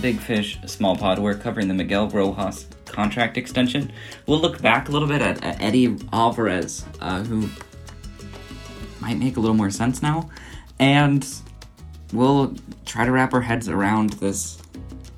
[0.00, 3.90] Big Fish Small Pod, we're covering the Miguel Rojas contract extension.
[4.26, 7.48] We'll look back a little bit at, at Eddie Alvarez, uh, who
[9.00, 10.30] might make a little more sense now,
[10.78, 11.26] and
[12.12, 14.58] we'll try to wrap our heads around this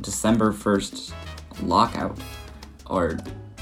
[0.00, 1.12] December 1st
[1.62, 2.18] lockout,
[2.86, 3.18] or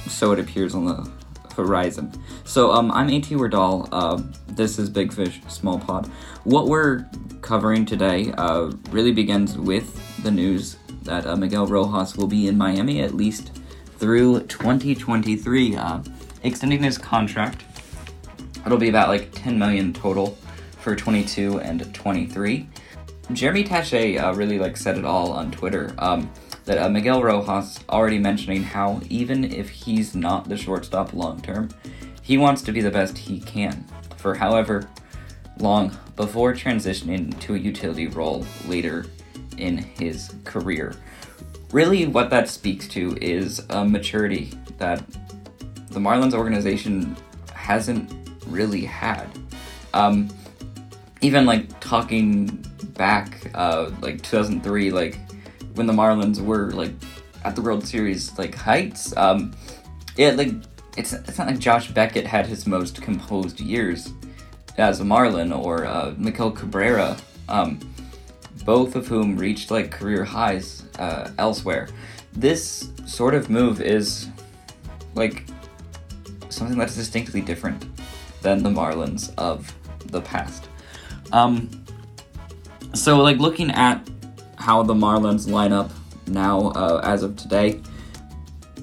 [0.07, 1.11] so it appears on the
[1.55, 2.13] horizon.
[2.45, 3.89] So, um, I'm AT Wardall.
[3.93, 6.07] Uh, this is Big Fish Small Pod.
[6.45, 7.05] What we're
[7.43, 10.77] covering today uh, really begins with the news
[11.11, 13.51] that uh, Miguel Rojas will be in Miami at least
[13.99, 16.01] through 2023, uh,
[16.45, 17.65] extending his contract.
[18.65, 20.39] It'll be about like 10 million total
[20.79, 22.69] for 22 and 23.
[23.33, 25.93] Jeremy Taché uh, really like said it all on Twitter.
[25.99, 26.31] Um,
[26.65, 31.71] that uh, Miguel Rojas already mentioning how even if he's not the shortstop long term,
[32.23, 33.85] he wants to be the best he can
[34.17, 34.89] for however
[35.59, 39.07] long before transitioning to a utility role later
[39.61, 40.95] in his career.
[41.73, 45.05] Really, what that speaks to is a maturity that
[45.91, 47.17] the Marlins organization
[47.55, 48.13] hasn't
[48.47, 49.27] really had.
[49.95, 50.29] Um,
[51.21, 52.65] even like talking
[52.95, 55.19] back, uh, like 2003, like
[55.75, 56.93] when the Marlins were like
[57.45, 59.53] at the World Series like heights, um,
[60.17, 60.53] yeah, like
[60.97, 64.13] it's it's not like Josh Beckett had his most composed years
[64.77, 67.17] as a Marlin or uh, Miguel Cabrera.
[67.49, 67.81] Um,
[68.65, 71.89] both of whom reached like career highs uh, elsewhere.
[72.33, 74.29] This sort of move is
[75.15, 75.45] like
[76.49, 77.85] something that's distinctly different
[78.43, 79.75] than the Marlins of
[80.07, 80.69] the past.
[81.33, 81.71] Um,
[82.95, 84.09] so, like looking at
[84.57, 85.91] how the Marlins line up
[86.27, 87.81] now uh, as of today,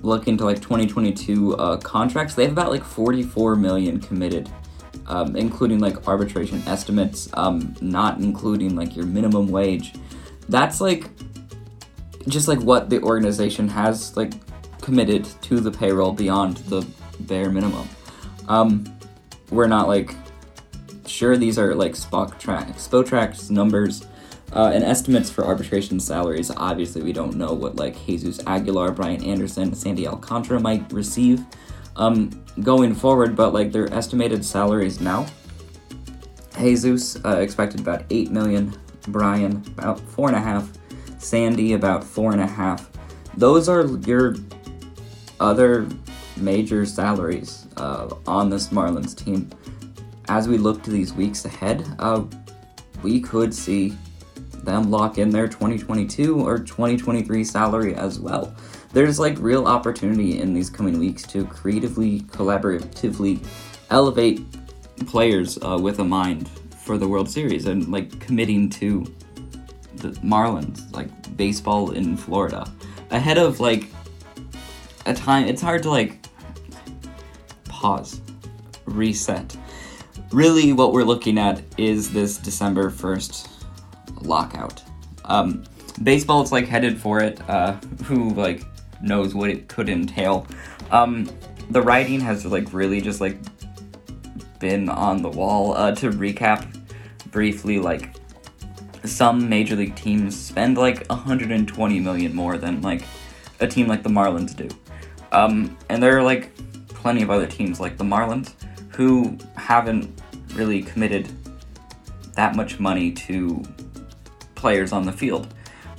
[0.01, 4.49] looking to like 2022 uh, contracts, they have about like 44 million committed
[5.07, 9.93] um, including like arbitration estimates, um, not including like your minimum wage.
[10.49, 11.09] That's like
[12.27, 14.33] just like what the organization has like
[14.81, 16.85] committed to the payroll beyond the
[17.21, 17.87] bare minimum.
[18.47, 18.85] Um,
[19.49, 20.13] we're not like
[21.05, 24.05] sure these are like Spock track, Spotrac's numbers.
[24.53, 26.49] Uh, and estimates for arbitration salaries.
[26.55, 31.45] Obviously, we don't know what like Jesus Aguilar, Brian Anderson, Sandy Alcantara might receive
[31.97, 35.25] um, going forward, but like their estimated salaries now.
[36.57, 38.73] Jesus uh, expected about eight million.
[39.09, 40.69] Brian about four and a half.
[41.17, 42.89] Sandy about four and a half.
[43.35, 44.35] Those are your
[45.39, 45.87] other
[46.35, 49.49] major salaries uh, on this Marlins team.
[50.29, 52.23] As we look to these weeks ahead, uh,
[53.01, 53.95] we could see
[54.63, 58.53] them lock in their 2022 or 2023 salary as well
[58.97, 63.45] there's like real opportunity in these coming weeks to creatively, collaboratively
[63.91, 64.43] elevate
[65.05, 66.49] players uh, with a mind
[66.83, 69.05] for the World Series and like committing to
[69.97, 72.67] the Marlins, like baseball in Florida,
[73.11, 73.85] ahead of like
[75.05, 75.45] a time.
[75.45, 76.25] It's hard to like
[77.65, 78.19] pause,
[78.85, 79.55] reset.
[80.31, 83.47] Really, what we're looking at is this December 1st
[84.23, 84.81] lockout.
[85.25, 85.65] Um,
[86.01, 87.47] baseball is like headed for it.
[87.47, 87.73] Uh,
[88.05, 88.63] who like
[89.01, 90.47] knows what it could entail.
[90.91, 91.29] Um,
[91.69, 93.37] the writing has like really just like
[94.59, 95.73] been on the wall.
[95.73, 96.67] Uh, to recap
[97.31, 98.15] briefly, like
[99.03, 103.03] some major league teams spend like 120 million more than like
[103.59, 104.67] a team like the Marlins do.
[105.31, 106.51] Um, and there are like
[106.87, 108.53] plenty of other teams like the Marlins
[108.89, 110.21] who haven't
[110.53, 111.29] really committed
[112.33, 113.63] that much money to
[114.55, 115.53] players on the field.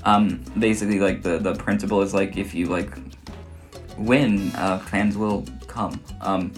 [0.04, 2.90] Um, basically, like the the principle is like if you like
[3.96, 6.02] win, uh, fans will come.
[6.20, 6.52] Um,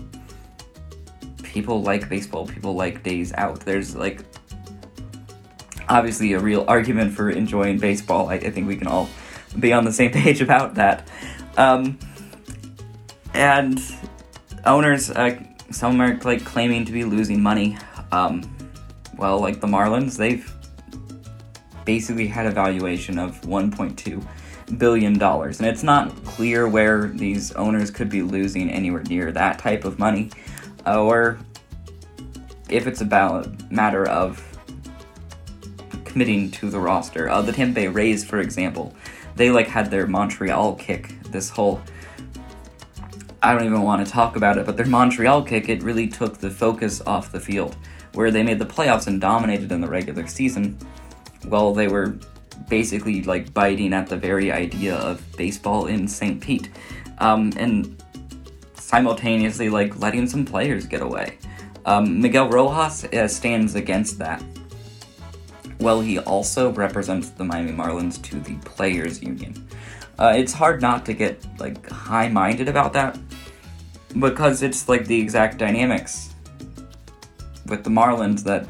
[1.42, 2.46] people like baseball.
[2.46, 3.60] People like days out.
[3.60, 4.24] There's like
[5.88, 8.28] obviously a real argument for enjoying baseball.
[8.28, 9.08] I, I think we can all
[9.58, 11.08] be on the same page about that.
[11.56, 11.98] Um,
[13.34, 13.80] and
[14.64, 15.38] owners, uh,
[15.70, 17.76] some are like claiming to be losing money.
[18.12, 18.42] Um,
[19.16, 20.52] well, like the Marlins, they've
[21.94, 24.24] basically had a valuation of 1.2
[24.78, 29.58] billion dollars, and it's not clear where these owners could be losing anywhere near that
[29.58, 30.30] type of money,
[30.86, 31.36] or
[32.68, 34.40] if it's a matter of
[36.04, 37.28] committing to the roster.
[37.28, 38.94] Uh, the Tampa Bay Rays, for example,
[39.34, 41.20] they like had their Montreal kick.
[41.32, 41.80] This whole
[43.42, 46.38] I don't even want to talk about it, but their Montreal kick it really took
[46.38, 47.74] the focus off the field,
[48.14, 50.78] where they made the playoffs and dominated in the regular season.
[51.46, 52.16] Well, they were
[52.68, 56.40] basically like biting at the very idea of baseball in St.
[56.40, 56.70] Pete,
[57.18, 58.02] um, and
[58.74, 61.38] simultaneously like letting some players get away.
[61.86, 64.42] Um, Miguel Rojas uh, stands against that.
[65.78, 69.66] Well, he also represents the Miami Marlins to the Players Union.
[70.18, 73.18] Uh, it's hard not to get like high-minded about that
[74.18, 76.34] because it's like the exact dynamics
[77.66, 78.66] with the Marlins that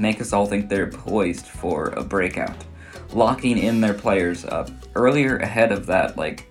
[0.00, 2.56] make us all think they're poised for a breakout
[3.12, 6.46] locking in their players up earlier ahead of that, like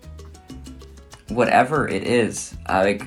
[1.29, 3.03] whatever it is, like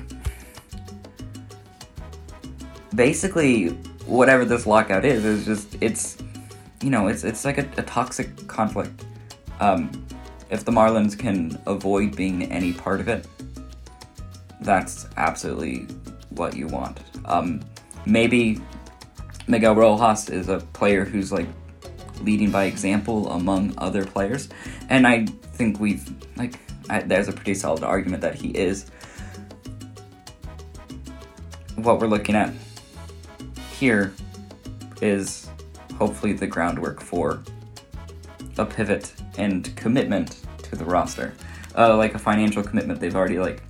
[2.95, 3.69] basically
[4.05, 6.17] whatever this lockout is is just it's
[6.81, 9.05] you know it's it's like a, a toxic conflict.
[9.59, 10.05] Um,
[10.49, 13.27] if the Marlins can avoid being any part of it,
[14.61, 15.87] that's absolutely
[16.29, 16.99] what you want.
[17.25, 17.61] Um,
[18.05, 18.61] maybe
[19.47, 21.47] Miguel Rojas is a player who's like
[22.21, 24.49] leading by example among other players.
[24.89, 26.59] And I think we've, like,
[26.89, 28.85] I, there's a pretty solid argument that he is.
[31.75, 32.53] What we're looking at
[33.77, 34.13] here
[35.01, 35.49] is
[35.97, 37.43] hopefully the groundwork for
[38.57, 41.33] a pivot and commitment to the roster.
[41.75, 43.61] Uh, like a financial commitment they've already like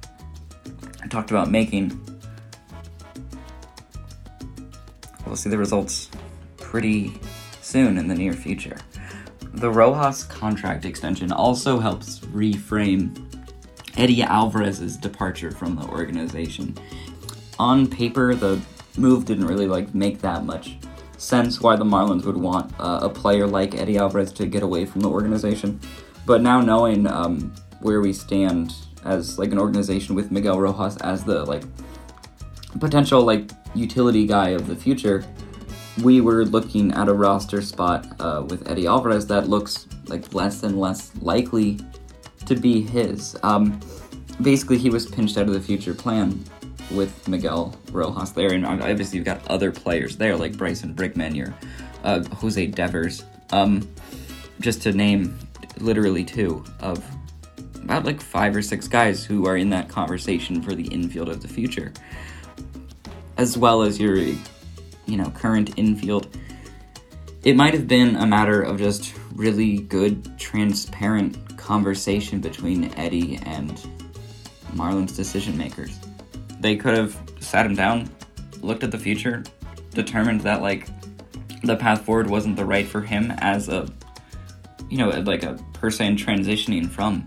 [1.09, 1.99] talked about making.
[5.25, 6.09] We'll see the results
[6.57, 7.13] pretty
[7.61, 8.77] soon in the near future.
[9.53, 13.15] The Rojas contract extension also helps reframe
[13.97, 16.75] Eddie Alvarez's departure from the organization.
[17.59, 18.59] On paper, the
[18.97, 20.77] move didn't really like make that much
[21.17, 24.85] sense why the Marlins would want uh, a player like Eddie Alvarez to get away
[24.85, 25.79] from the organization.
[26.25, 28.73] But now knowing um, where we stand
[29.05, 31.63] as like an organization with Miguel Rojas as the like
[32.79, 35.25] potential like utility guy of the future,
[36.01, 40.63] we were looking at a roster spot uh, with Eddie Alvarez that looks like less
[40.63, 41.79] and less likely
[42.45, 43.37] to be his.
[43.43, 43.79] Um,
[44.41, 46.43] basically, he was pinched out of the future plan
[46.91, 51.53] with Miguel Rojas there, and obviously you've got other players there like Bryson Brigman, your
[52.03, 53.87] uh, Jose Devers, um,
[54.59, 55.37] just to name
[55.79, 57.03] literally two of
[57.83, 61.41] about like five or six guys who are in that conversation for the infield of
[61.41, 61.91] the future,
[63.37, 64.17] as well as your
[65.05, 66.35] you know, current infield.
[67.43, 73.71] It might have been a matter of just really good, transparent conversation between Eddie and
[74.73, 75.99] Marlins decision makers.
[76.59, 78.09] They could have sat him down,
[78.61, 79.43] looked at the future,
[79.91, 80.87] determined that like
[81.63, 83.87] the path forward wasn't the right for him as a
[84.89, 87.25] you know, like a person transitioning from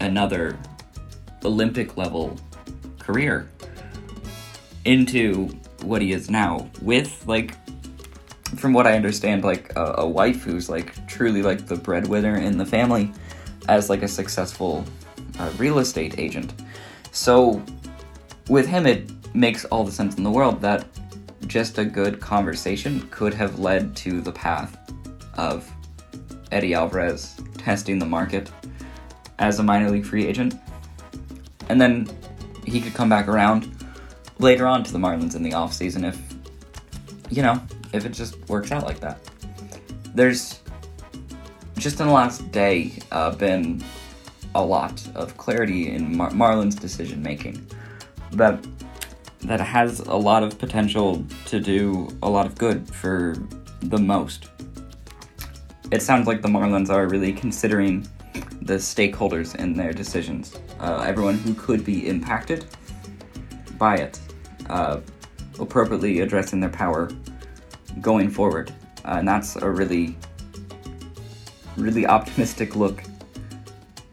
[0.00, 0.58] another
[1.44, 2.36] Olympic level
[2.98, 3.48] career
[4.86, 5.48] into
[5.82, 7.54] what he is now with like
[8.56, 12.56] from what I understand, like a, a, wife who's like truly like the breadwinner in
[12.56, 13.12] the family
[13.68, 14.84] as like a successful
[15.38, 16.54] uh, real estate agent.
[17.10, 17.62] So
[18.48, 20.86] with him, it makes all the sense in the world that
[21.46, 24.78] just a good conversation could have led to the path
[25.36, 25.70] of
[26.52, 28.50] Eddie Alvarez testing the market
[29.38, 30.54] as a minor league free agent.
[31.68, 32.08] And then
[32.64, 33.75] he could come back around
[34.38, 36.20] later on to the Marlins in the offseason if,
[37.30, 37.60] you know,
[37.92, 39.18] if it just works out like that.
[40.14, 40.60] There's
[41.78, 43.82] just in the last day uh, been
[44.54, 47.66] a lot of clarity in Mar- Marlins decision making
[48.32, 48.64] that
[49.42, 53.36] that has a lot of potential to do a lot of good for
[53.82, 54.48] the most.
[55.92, 58.08] It sounds like the Marlins are really considering
[58.62, 62.64] the stakeholders in their decisions, uh, everyone who could be impacted
[63.78, 64.18] by it
[64.68, 65.00] uh,
[65.58, 67.10] appropriately addressing their power
[68.00, 68.72] going forward.
[69.04, 70.16] Uh, and that's a really,
[71.76, 73.02] really optimistic look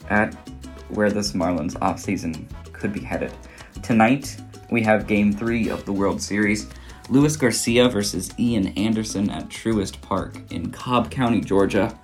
[0.10, 0.33] at
[0.89, 3.31] where this Marlins offseason could be headed.
[3.81, 4.38] Tonight,
[4.72, 6.67] we have game three of the World Series.
[7.10, 11.98] Luis Garcia versus Ian Anderson at Truist Park in Cobb County, Georgia.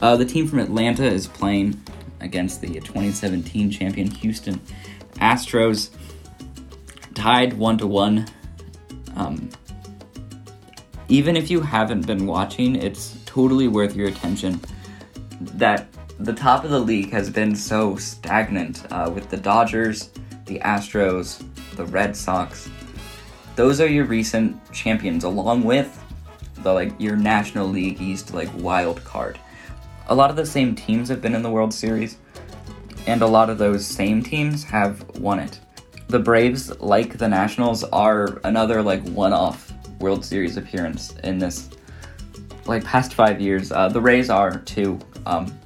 [0.00, 1.80] Uh, the team from Atlanta is playing
[2.20, 4.60] against the 2017 champion Houston
[5.14, 5.90] Astros,
[7.20, 8.26] tied one to one.
[11.10, 14.58] Even if you haven't been watching, it's totally worth your attention.
[15.40, 20.08] That the top of the league has been so stagnant uh, with the Dodgers,
[20.46, 21.44] the Astros,
[21.76, 22.70] the Red Sox.
[23.54, 26.02] Those are your recent champions, along with
[26.62, 29.38] the like your National League East like wild card.
[30.08, 32.16] A lot of the same teams have been in the World Series,
[33.06, 35.60] and a lot of those same teams have won it.
[36.10, 41.70] The Braves, like the Nationals, are another like one-off World Series appearance in this
[42.66, 43.70] like past five years.
[43.70, 45.56] Uh, the Rays are too, um,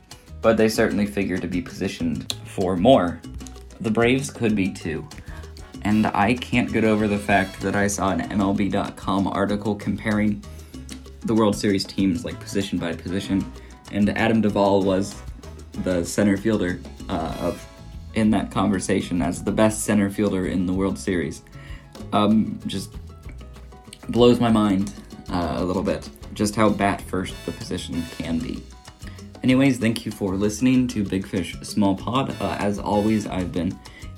[0.42, 3.22] but they certainly figure to be positioned for more.
[3.80, 5.08] The Braves could be too.
[5.80, 10.44] And I can't get over the fact that I saw an MLB.com article comparing
[11.22, 13.50] the World Series teams like position by position,
[13.92, 15.14] and Adam Duvall was
[15.84, 17.66] the center fielder uh, of
[18.14, 21.42] in that conversation as the best center fielder in the World Series.
[22.12, 22.94] Um, just
[24.09, 24.92] blows my mind
[25.30, 28.62] uh, a little bit just how bat first the position can be.
[29.42, 32.37] Anyways, thank you for listening to Big Fish Small Pod.
[32.40, 33.73] Uh, as always, I've been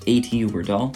[0.07, 0.95] AT Werdal.